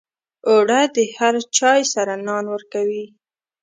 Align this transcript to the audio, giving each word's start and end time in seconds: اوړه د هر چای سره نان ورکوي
اوړه 0.49 0.81
د 0.95 0.97
هر 1.17 1.35
چای 1.57 1.81
سره 1.93 2.13
نان 2.27 2.43
ورکوي 2.53 3.05